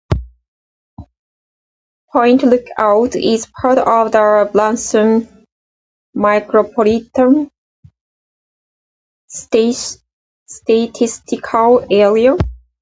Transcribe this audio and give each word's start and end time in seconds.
Point 2.11 2.41
Lookout 2.41 3.15
is 3.15 3.45
part 3.45 3.77
of 3.77 4.11
the 4.11 4.49
Branson 4.51 5.45
Micropolitan 6.17 7.51
Statistical 9.27 11.85
Area. 11.91 12.35